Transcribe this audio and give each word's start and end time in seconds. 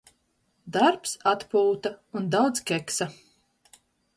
Darbs, 0.77 1.11
atpūta 1.33 1.93
un 2.21 2.27
daudz 2.37 2.65
keksa. 2.73 3.09